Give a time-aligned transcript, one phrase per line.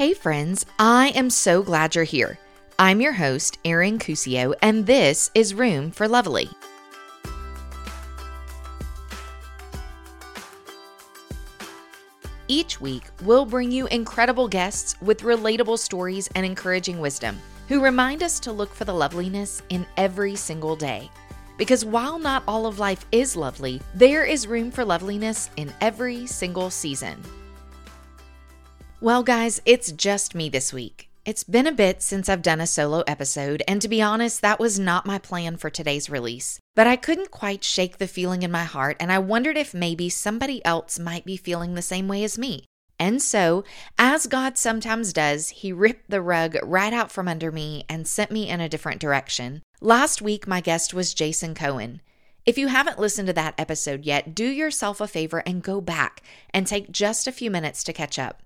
[0.00, 2.38] Hey, friends, I am so glad you're here.
[2.78, 6.48] I'm your host, Erin Cuccio, and this is Room for Lovely.
[12.48, 17.38] Each week, we'll bring you incredible guests with relatable stories and encouraging wisdom
[17.68, 21.10] who remind us to look for the loveliness in every single day.
[21.58, 26.26] Because while not all of life is lovely, there is room for loveliness in every
[26.26, 27.22] single season.
[29.02, 31.08] Well, guys, it's just me this week.
[31.24, 34.60] It's been a bit since I've done a solo episode, and to be honest, that
[34.60, 36.60] was not my plan for today's release.
[36.76, 40.10] But I couldn't quite shake the feeling in my heart, and I wondered if maybe
[40.10, 42.66] somebody else might be feeling the same way as me.
[42.98, 43.64] And so,
[43.98, 48.30] as God sometimes does, He ripped the rug right out from under me and sent
[48.30, 49.62] me in a different direction.
[49.80, 52.02] Last week, my guest was Jason Cohen.
[52.44, 56.22] If you haven't listened to that episode yet, do yourself a favor and go back
[56.52, 58.42] and take just a few minutes to catch up.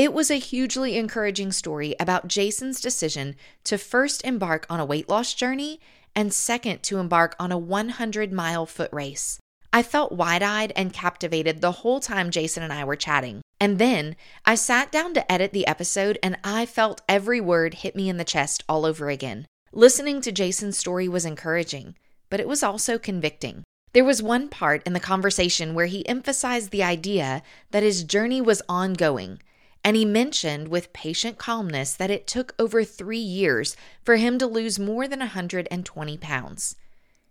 [0.00, 5.10] It was a hugely encouraging story about Jason's decision to first embark on a weight
[5.10, 5.78] loss journey
[6.16, 9.38] and second to embark on a 100 mile foot race.
[9.74, 13.42] I felt wide eyed and captivated the whole time Jason and I were chatting.
[13.60, 17.94] And then I sat down to edit the episode and I felt every word hit
[17.94, 19.44] me in the chest all over again.
[19.70, 21.94] Listening to Jason's story was encouraging,
[22.30, 23.64] but it was also convicting.
[23.92, 28.40] There was one part in the conversation where he emphasized the idea that his journey
[28.40, 29.40] was ongoing,
[29.84, 34.46] and he mentioned with patient calmness that it took over three years for him to
[34.46, 36.76] lose more than 120 pounds.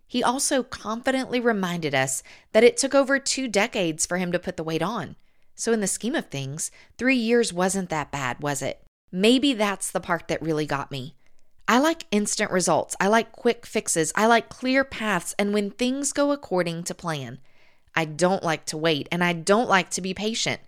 [0.07, 4.57] He also confidently reminded us that it took over two decades for him to put
[4.57, 5.15] the weight on.
[5.53, 8.81] So, in the scheme of things, three years wasn't that bad, was it?
[9.11, 11.15] Maybe that's the part that really got me.
[11.67, 12.95] I like instant results.
[12.99, 14.11] I like quick fixes.
[14.15, 17.37] I like clear paths and when things go according to plan.
[17.93, 20.61] I don't like to wait and I don't like to be patient.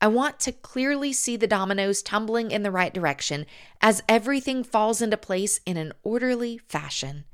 [0.00, 3.44] I want to clearly see the dominoes tumbling in the right direction
[3.82, 7.24] as everything falls into place in an orderly fashion.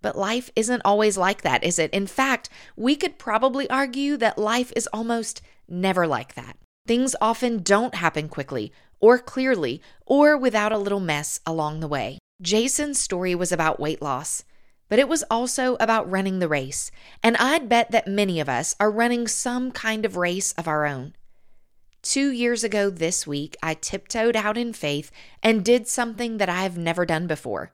[0.00, 1.90] But life isn't always like that, is it?
[1.92, 6.56] In fact, we could probably argue that life is almost never like that.
[6.86, 12.18] Things often don't happen quickly or clearly or without a little mess along the way.
[12.40, 14.44] Jason's story was about weight loss,
[14.88, 16.90] but it was also about running the race.
[17.22, 20.84] And I'd bet that many of us are running some kind of race of our
[20.86, 21.14] own.
[22.02, 26.64] Two years ago this week, I tiptoed out in faith and did something that I
[26.64, 27.70] have never done before.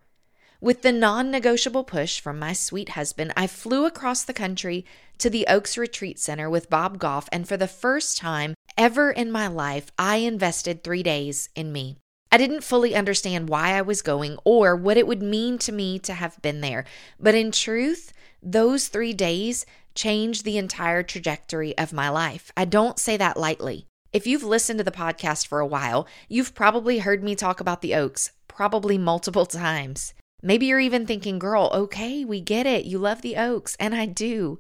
[0.61, 4.85] With the non negotiable push from my sweet husband, I flew across the country
[5.17, 9.33] to the Oaks Retreat Center with Bob Goff, and for the first time ever in
[9.33, 11.97] my life, I invested three days in me.
[12.31, 15.99] I didn't fully understand why I was going or what it would mean to me
[16.01, 16.85] to have been there,
[17.19, 18.13] but in truth,
[18.43, 22.53] those three days changed the entire trajectory of my life.
[22.59, 23.88] I don't say that lightly.
[24.11, 27.83] If you've listened to the podcast for a while, you've probably heard me talk about
[27.83, 30.15] the Oaks, probably multiple times.
[30.43, 32.87] Maybe you're even thinking, girl, okay, we get it.
[32.87, 34.59] You love the Oaks, and I do.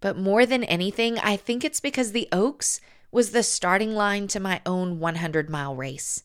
[0.00, 2.80] But more than anything, I think it's because the Oaks
[3.12, 6.24] was the starting line to my own 100 mile race.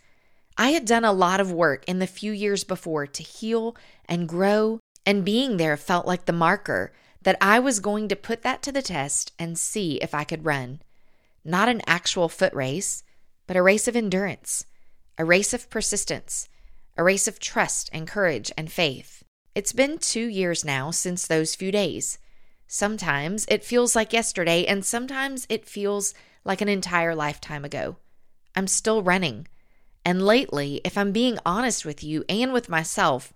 [0.58, 4.28] I had done a lot of work in the few years before to heal and
[4.28, 8.64] grow, and being there felt like the marker that I was going to put that
[8.64, 10.80] to the test and see if I could run
[11.46, 13.04] not an actual foot race,
[13.48, 14.66] but a race of endurance,
[15.18, 16.50] a race of persistence,
[16.98, 19.24] a race of trust and courage and faith.
[19.54, 22.18] It's been two years now since those few days.
[22.68, 26.14] Sometimes it feels like yesterday, and sometimes it feels
[26.44, 27.98] like an entire lifetime ago.
[28.56, 29.48] I'm still running.
[30.04, 33.34] And lately, if I'm being honest with you and with myself,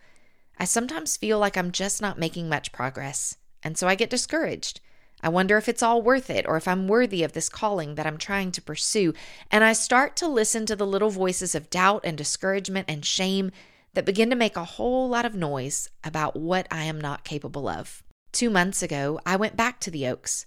[0.57, 3.37] I sometimes feel like I'm just not making much progress.
[3.63, 4.81] And so I get discouraged.
[5.21, 8.05] I wonder if it's all worth it or if I'm worthy of this calling that
[8.05, 9.13] I'm trying to pursue.
[9.51, 13.51] And I start to listen to the little voices of doubt and discouragement and shame
[13.93, 17.67] that begin to make a whole lot of noise about what I am not capable
[17.67, 18.03] of.
[18.31, 20.45] Two months ago, I went back to the Oaks.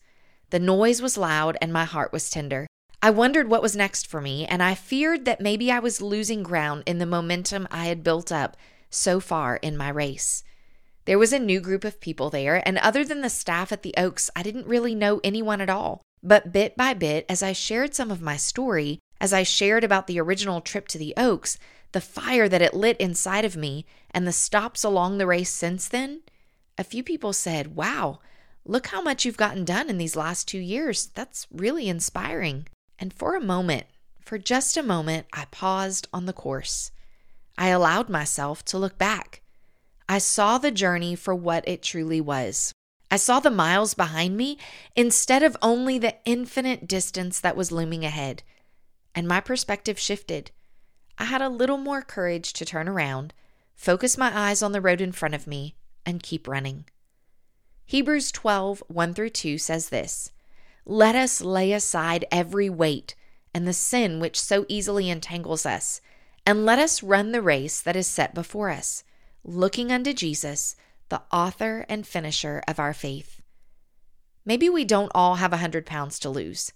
[0.50, 2.66] The noise was loud and my heart was tender.
[3.04, 6.44] I wondered what was next for me, and I feared that maybe I was losing
[6.44, 8.56] ground in the momentum I had built up
[8.90, 10.44] so far in my race.
[11.04, 13.94] There was a new group of people there, and other than the staff at the
[13.96, 16.02] Oaks, I didn't really know anyone at all.
[16.22, 20.06] But bit by bit, as I shared some of my story, as I shared about
[20.06, 21.58] the original trip to the Oaks,
[21.90, 25.88] the fire that it lit inside of me, and the stops along the race since
[25.88, 26.20] then,
[26.78, 28.20] a few people said, Wow,
[28.64, 31.06] look how much you've gotten done in these last two years.
[31.06, 32.68] That's really inspiring.
[32.98, 33.86] And for a moment,
[34.20, 36.92] for just a moment, I paused on the course.
[37.58, 39.41] I allowed myself to look back.
[40.12, 42.74] I saw the journey for what it truly was.
[43.10, 44.58] I saw the miles behind me
[44.94, 48.42] instead of only the infinite distance that was looming ahead.
[49.14, 50.50] And my perspective shifted.
[51.16, 53.32] I had a little more courage to turn around,
[53.74, 56.84] focus my eyes on the road in front of me, and keep running.
[57.86, 60.30] Hebrews 12, 1 through 2 says this
[60.84, 63.14] Let us lay aside every weight
[63.54, 66.02] and the sin which so easily entangles us,
[66.44, 69.04] and let us run the race that is set before us,
[69.44, 70.76] looking unto Jesus,
[71.08, 73.40] the author and finisher of our faith.
[74.44, 76.72] Maybe we don't all have a hundred pounds to lose,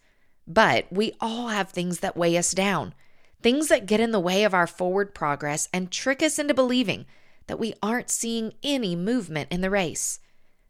[0.46, 2.94] but we all have things that weigh us down,
[3.42, 7.06] things that get in the way of our forward progress and trick us into believing
[7.46, 10.20] that we aren't seeing any movement in the race.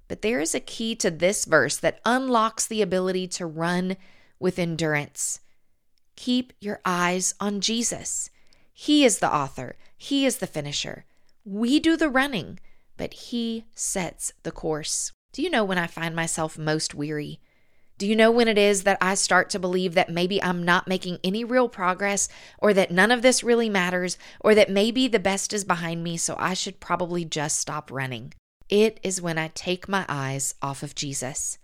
[0.08, 3.96] But there is a key to this verse that unlocks the ability to run
[4.38, 5.40] with endurance.
[6.14, 8.30] Keep your eyes on Jesus.
[8.72, 11.04] He is the author, He is the finisher.
[11.48, 12.58] We do the running,
[12.96, 15.12] but He sets the course.
[15.32, 17.38] Do you know when I find myself most weary?
[17.98, 20.88] Do you know when it is that I start to believe that maybe I'm not
[20.88, 22.28] making any real progress,
[22.58, 26.16] or that none of this really matters, or that maybe the best is behind me,
[26.16, 28.34] so I should probably just stop running?
[28.68, 31.58] It is when I take my eyes off of Jesus.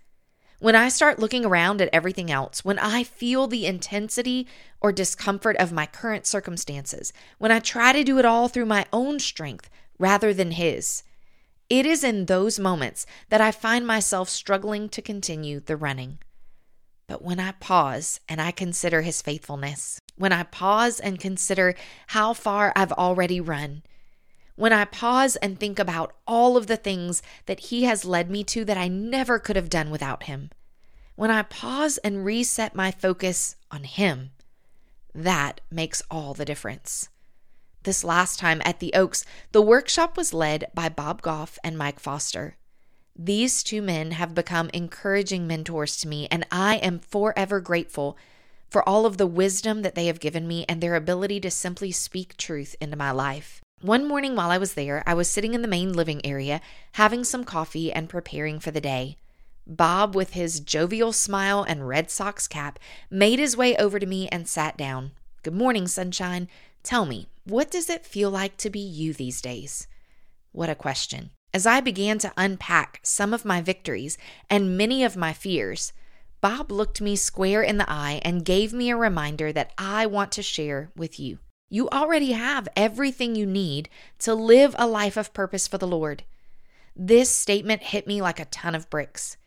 [0.59, 4.47] When I start looking around at everything else, when I feel the intensity
[4.79, 8.85] or discomfort of my current circumstances, when I try to do it all through my
[8.93, 9.69] own strength
[9.99, 11.03] rather than His,
[11.69, 16.19] it is in those moments that I find myself struggling to continue the running.
[17.07, 21.75] But when I pause and I consider His faithfulness, when I pause and consider
[22.07, 23.83] how far I've already run,
[24.55, 28.43] when I pause and think about all of the things that He has led me
[28.45, 30.51] to that I never could have done without Him,
[31.15, 34.31] when I pause and reset my focus on Him,
[35.13, 37.09] that makes all the difference.
[37.83, 41.99] This last time at the Oaks, the workshop was led by Bob Goff and Mike
[41.99, 42.55] Foster.
[43.15, 48.17] These two men have become encouraging mentors to me, and I am forever grateful
[48.69, 51.91] for all of the wisdom that they have given me and their ability to simply
[51.91, 53.61] speak truth into my life.
[53.83, 56.61] One morning while I was there, I was sitting in the main living area,
[56.93, 59.17] having some coffee and preparing for the day.
[59.67, 62.79] Bob, with his jovial smile and Red Sox cap,
[63.11, 65.11] made his way over to me and sat down.
[65.43, 66.47] Good morning, sunshine.
[66.81, 69.85] Tell me, what does it feel like to be you these days?
[70.53, 71.31] What a question.
[71.53, 74.17] As I began to unpack some of my victories
[74.49, 75.91] and many of my fears,
[76.39, 80.31] Bob looked me square in the eye and gave me a reminder that I want
[80.31, 81.39] to share with you.
[81.73, 83.89] You already have everything you need
[84.19, 86.23] to live a life of purpose for the Lord.
[86.95, 89.37] This statement hit me like a ton of bricks.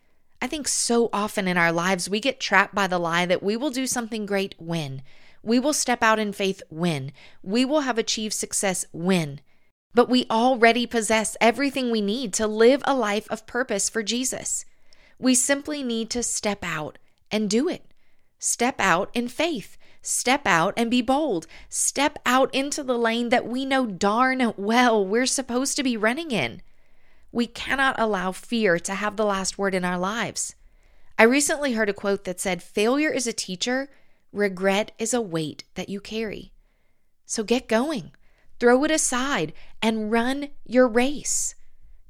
[0.43, 3.56] I think so often in our lives we get trapped by the lie that we
[3.56, 5.02] will do something great when.
[5.44, 7.12] We will step out in faith when.
[7.44, 9.40] We will have achieved success when.
[9.94, 14.64] But we already possess everything we need to live a life of purpose for Jesus.
[15.17, 16.99] We simply need to step out
[17.31, 17.84] and do it.
[18.40, 19.79] Step out in faith.
[20.06, 21.49] Step out and be bold.
[21.69, 26.31] Step out into the lane that we know darn well we're supposed to be running
[26.31, 26.62] in.
[27.32, 30.55] We cannot allow fear to have the last word in our lives.
[31.19, 33.88] I recently heard a quote that said, Failure is a teacher,
[34.32, 36.53] regret is a weight that you carry.
[37.25, 38.12] So get going,
[38.61, 41.56] throw it aside, and run your race.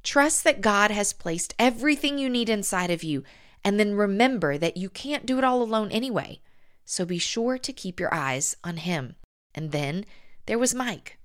[0.02, 3.24] Trust that God has placed everything you need inside of you,
[3.64, 6.40] and then remember that you can't do it all alone anyway
[6.86, 9.16] so be sure to keep your eyes on him.
[9.54, 10.06] And then
[10.46, 11.18] there was Mike.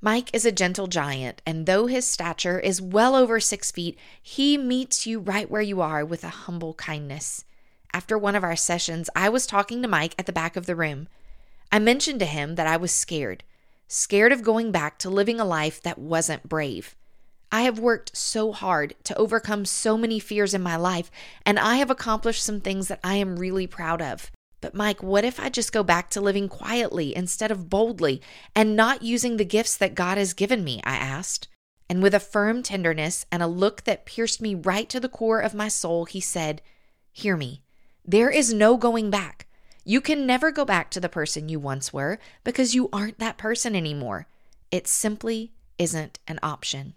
[0.00, 4.56] Mike is a gentle giant, and though his stature is well over six feet, he
[4.56, 7.44] meets you right where you are with a humble kindness.
[7.92, 10.76] After one of our sessions, I was talking to Mike at the back of the
[10.76, 11.08] room.
[11.72, 13.42] I mentioned to him that I was scared,
[13.88, 16.94] scared of going back to living a life that wasn't brave.
[17.50, 21.10] I have worked so hard to overcome so many fears in my life,
[21.44, 24.30] and I have accomplished some things that I am really proud of.
[24.60, 28.20] But, Mike, what if I just go back to living quietly instead of boldly
[28.54, 30.80] and not using the gifts that God has given me?
[30.84, 31.48] I asked.
[31.88, 35.40] And with a firm tenderness and a look that pierced me right to the core
[35.40, 36.60] of my soul, he said,
[37.12, 37.62] Hear me.
[38.04, 39.46] There is no going back.
[39.84, 43.38] You can never go back to the person you once were because you aren't that
[43.38, 44.26] person anymore.
[44.70, 46.94] It simply isn't an option.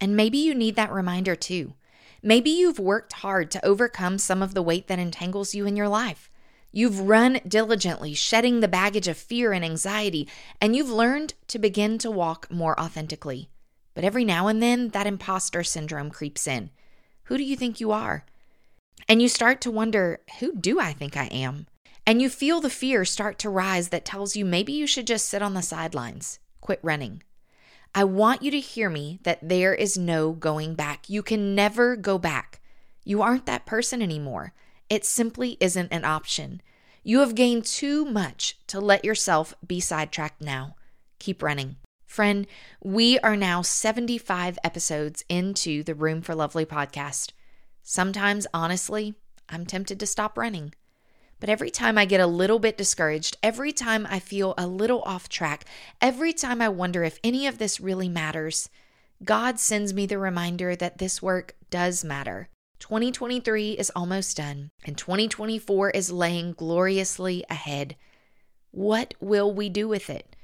[0.00, 1.74] And maybe you need that reminder too.
[2.22, 5.88] Maybe you've worked hard to overcome some of the weight that entangles you in your
[5.88, 6.30] life.
[6.70, 10.28] You've run diligently, shedding the baggage of fear and anxiety,
[10.60, 13.48] and you've learned to begin to walk more authentically.
[13.94, 16.70] But every now and then, that imposter syndrome creeps in.
[17.24, 18.24] Who do you think you are?
[19.08, 21.66] And you start to wonder, who do I think I am?
[22.06, 25.28] And you feel the fear start to rise that tells you maybe you should just
[25.28, 27.22] sit on the sidelines, quit running.
[27.94, 31.08] I want you to hear me that there is no going back.
[31.08, 32.60] You can never go back.
[33.04, 34.52] You aren't that person anymore.
[34.90, 36.62] It simply isn't an option.
[37.02, 40.76] You have gained too much to let yourself be sidetracked now.
[41.18, 41.76] Keep running.
[42.06, 42.46] Friend,
[42.82, 47.32] we are now 75 episodes into the Room for Lovely podcast.
[47.82, 49.14] Sometimes, honestly,
[49.48, 50.72] I'm tempted to stop running.
[51.38, 55.02] But every time I get a little bit discouraged, every time I feel a little
[55.02, 55.66] off track,
[56.00, 58.70] every time I wonder if any of this really matters,
[59.22, 62.48] God sends me the reminder that this work does matter.
[62.80, 67.96] 2023 is almost done, and 2024 is laying gloriously ahead.
[68.70, 70.36] What will we do with it?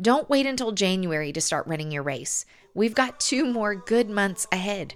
[0.00, 2.44] Don't wait until January to start running your race.
[2.74, 4.94] We've got two more good months ahead.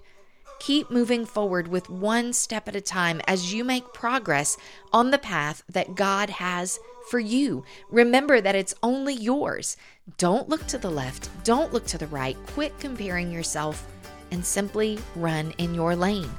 [0.58, 4.58] Keep moving forward with one step at a time as you make progress
[4.92, 7.64] on the path that God has for you.
[7.90, 9.76] Remember that it's only yours.
[10.18, 12.36] Don't look to the left, don't look to the right.
[12.48, 13.86] Quit comparing yourself
[14.30, 16.30] and simply run in your lane.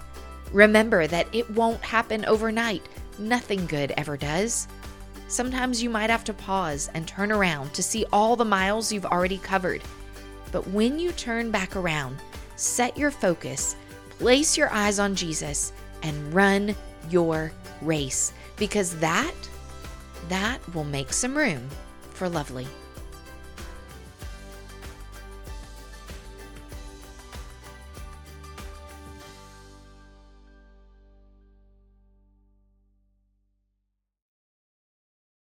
[0.51, 2.87] Remember that it won't happen overnight.
[3.19, 4.67] Nothing good ever does.
[5.27, 9.05] Sometimes you might have to pause and turn around to see all the miles you've
[9.05, 9.81] already covered.
[10.51, 12.17] But when you turn back around,
[12.57, 13.75] set your focus,
[14.09, 15.71] place your eyes on Jesus,
[16.03, 16.75] and run
[17.09, 19.33] your race because that
[20.29, 21.67] that will make some room
[22.11, 22.67] for lovely.